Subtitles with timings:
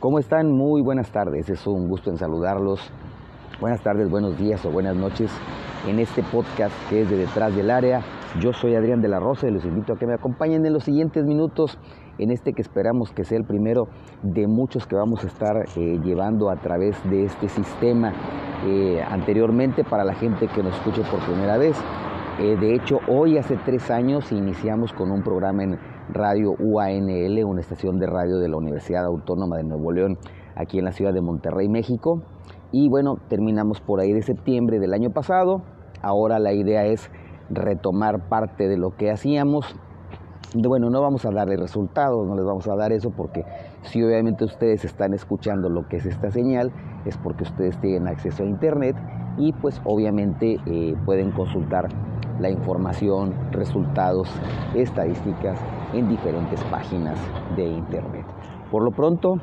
[0.00, 0.50] ¿Cómo están?
[0.50, 2.80] Muy buenas tardes, es un gusto en saludarlos.
[3.60, 5.30] Buenas tardes, buenos días o buenas noches
[5.86, 8.00] en este podcast que es de Detrás del Área.
[8.40, 10.84] Yo soy Adrián de la Rosa y los invito a que me acompañen en los
[10.84, 11.76] siguientes minutos
[12.16, 13.88] en este que esperamos que sea el primero
[14.22, 18.14] de muchos que vamos a estar eh, llevando a través de este sistema
[18.64, 21.78] eh, anteriormente para la gente que nos escuche por primera vez.
[22.38, 25.78] Eh, de hecho, hoy hace tres años iniciamos con un programa en
[26.12, 30.18] Radio UANL, una estación de radio de la Universidad Autónoma de Nuevo León,
[30.56, 32.22] aquí en la ciudad de Monterrey, México.
[32.72, 35.62] Y bueno, terminamos por ahí de septiembre del año pasado.
[36.02, 37.10] Ahora la idea es
[37.48, 39.66] retomar parte de lo que hacíamos.
[40.54, 43.44] Bueno, no vamos a darle resultados, no les vamos a dar eso porque
[43.82, 46.72] si obviamente ustedes están escuchando lo que es esta señal,
[47.04, 48.96] es porque ustedes tienen acceso a Internet
[49.38, 51.88] y pues obviamente eh, pueden consultar
[52.40, 54.28] la información, resultados,
[54.74, 55.58] estadísticas
[55.92, 57.18] en diferentes páginas
[57.56, 58.24] de Internet.
[58.70, 59.34] Por lo pronto,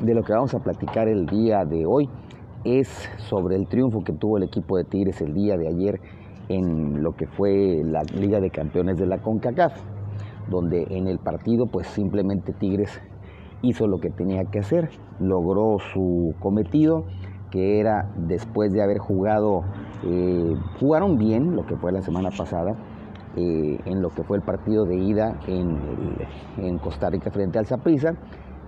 [0.00, 2.08] de lo que vamos a platicar el día de hoy
[2.64, 6.00] es sobre el triunfo que tuvo el equipo de Tigres el día de ayer
[6.48, 9.74] en lo que fue la Liga de Campeones de la CONCACAF,
[10.50, 13.00] donde en el partido pues simplemente Tigres
[13.62, 17.04] hizo lo que tenía que hacer, logró su cometido,
[17.50, 19.62] que era después de haber jugado,
[20.04, 22.74] eh, jugaron bien lo que fue la semana pasada,
[23.36, 25.78] eh, en lo que fue el partido de ida en,
[26.58, 28.14] en Costa Rica frente al Zaprisa,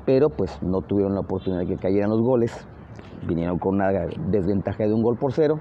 [0.04, 2.66] pero pues no tuvieron la oportunidad de que cayeran los goles,
[3.26, 3.90] vinieron con una
[4.30, 5.58] desventaja de un gol por cero.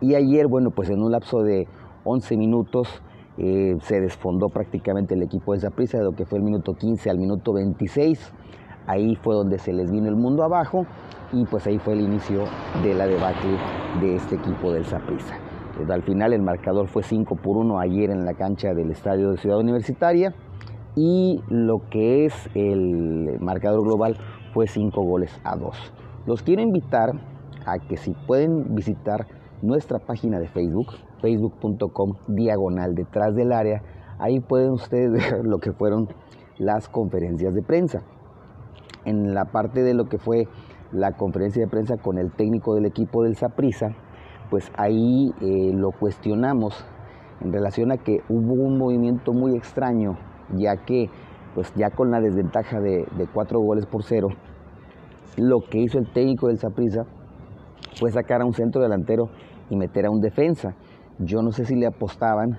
[0.00, 1.66] Y ayer, bueno, pues en un lapso de
[2.04, 3.02] 11 minutos
[3.36, 7.10] eh, se desfondó prácticamente el equipo de Zaprisa, de lo que fue el minuto 15
[7.10, 8.32] al minuto 26.
[8.88, 10.86] Ahí fue donde se les vino el mundo abajo
[11.32, 12.44] y pues ahí fue el inicio
[12.82, 13.56] de la debacle
[14.00, 15.34] de este equipo del Zaprisa.
[15.88, 19.36] Al final el marcador fue 5 por 1 ayer en la cancha del estadio de
[19.36, 20.34] Ciudad Universitaria
[20.96, 24.16] y lo que es el marcador global
[24.52, 25.76] fue 5 goles a 2.
[26.26, 27.12] Los quiero invitar
[27.66, 29.26] a que si pueden visitar
[29.62, 33.82] nuestra página de Facebook, facebook.com diagonal detrás del área,
[34.18, 36.08] ahí pueden ustedes ver lo que fueron
[36.58, 38.02] las conferencias de prensa.
[39.04, 40.48] En la parte de lo que fue
[40.92, 43.94] la conferencia de prensa con el técnico del equipo del Saprisa,
[44.50, 46.84] pues ahí eh, lo cuestionamos
[47.40, 50.16] en relación a que hubo un movimiento muy extraño
[50.56, 51.10] ya que
[51.54, 54.28] pues ya con la desventaja de, cuatro goles por cero,
[55.36, 57.04] lo que hizo el técnico del Saprissa
[57.96, 59.28] fue sacar a un centro delantero
[59.70, 60.74] y meter a un defensa.
[61.18, 62.58] Yo no sé si le apostaban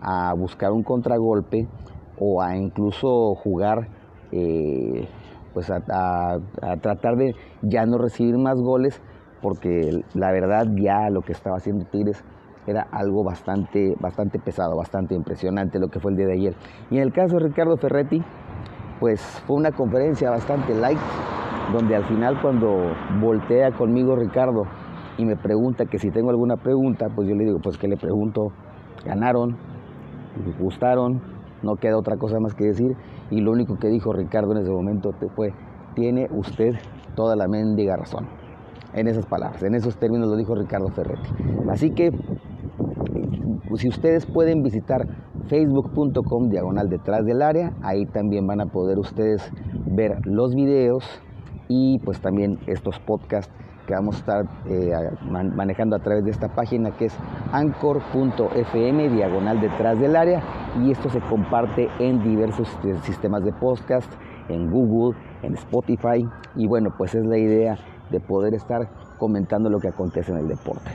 [0.00, 1.68] a buscar un contragolpe
[2.18, 3.88] o a incluso jugar,
[4.30, 5.08] eh,
[5.54, 5.80] pues a,
[6.82, 9.00] tratar de ya no recibir más goles,
[9.40, 12.22] porque la verdad ya lo que estaba haciendo Tigres
[12.66, 16.54] era algo bastante, bastante pesado, bastante impresionante lo que fue el día de ayer.
[16.90, 18.22] Y en el caso de Ricardo Ferretti,
[19.00, 20.98] pues fue una conferencia bastante light,
[21.72, 24.64] donde al final cuando voltea conmigo Ricardo
[25.18, 27.96] y me pregunta que si tengo alguna pregunta, pues yo le digo, pues que le
[27.96, 28.52] pregunto,
[29.04, 29.56] ganaron,
[30.58, 31.33] gustaron,
[31.64, 32.96] no queda otra cosa más que decir.
[33.30, 35.52] Y lo único que dijo Ricardo en ese momento fue,
[35.94, 36.74] tiene usted
[37.14, 38.26] toda la mendiga razón.
[38.92, 41.28] En esas palabras, en esos términos lo dijo Ricardo Ferretti.
[41.68, 42.12] Así que
[43.76, 45.08] si ustedes pueden visitar
[45.48, 49.42] facebook.com diagonal detrás del área, ahí también van a poder ustedes
[49.86, 51.04] ver los videos
[51.68, 53.52] y pues también estos podcasts
[53.86, 54.92] que vamos a estar eh,
[55.54, 57.16] manejando a través de esta página que es
[57.52, 60.42] anchor.fm diagonal detrás del área
[60.82, 62.68] y esto se comparte en diversos
[63.02, 64.10] sistemas de podcast,
[64.48, 66.24] en Google, en Spotify
[66.56, 67.76] y bueno pues es la idea
[68.10, 70.90] de poder estar comentando lo que acontece en el deporte.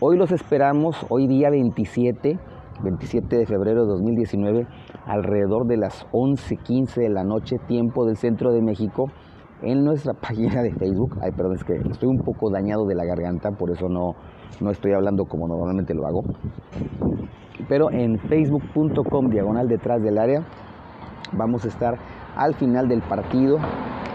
[0.00, 2.38] Hoy los esperamos, hoy día 27,
[2.82, 4.66] 27 de febrero de 2019,
[5.06, 9.06] alrededor de las 11:15 de la noche, tiempo del centro de México,
[9.62, 11.16] en nuestra página de Facebook.
[11.20, 14.14] Ay, perdón, es que estoy un poco dañado de la garganta, por eso no,
[14.60, 16.22] no estoy hablando como normalmente lo hago.
[17.68, 20.42] Pero en facebook.com diagonal detrás del área
[21.32, 21.98] vamos a estar
[22.36, 23.58] al final del partido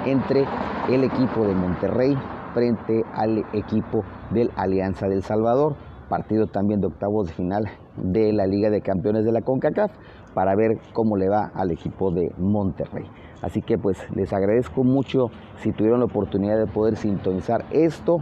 [0.06, 0.46] entre
[0.90, 2.18] el equipo de Monterrey
[2.54, 5.76] frente al equipo del Alianza del Salvador,
[6.10, 7.66] partido también de octavos de final
[8.04, 9.92] de la Liga de Campeones de la CONCACAF,
[10.34, 13.06] para ver cómo le va al equipo de Monterrey.
[13.42, 18.18] Así que pues les agradezco mucho si tuvieron la oportunidad de poder sintonizar esto.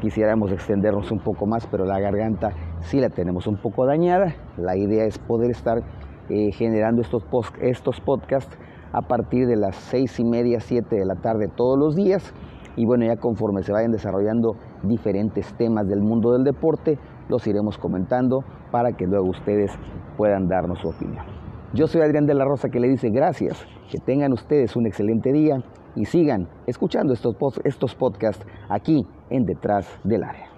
[0.00, 4.34] Quisiéramos extendernos un poco más, pero la garganta sí la tenemos un poco dañada.
[4.56, 5.82] La idea es poder estar
[6.28, 7.22] eh, generando estos,
[7.60, 8.56] estos podcasts
[8.92, 12.32] a partir de las seis y media, siete de la tarde todos los días
[12.76, 16.98] y bueno, ya conforme se vayan desarrollando diferentes temas del mundo del deporte,
[17.30, 19.70] los iremos comentando para que luego ustedes
[20.16, 21.24] puedan darnos su opinión.
[21.72, 25.32] Yo soy Adrián de la Rosa que le dice gracias, que tengan ustedes un excelente
[25.32, 25.62] día
[25.94, 30.49] y sigan escuchando estos, estos podcasts aquí en Detrás del Área.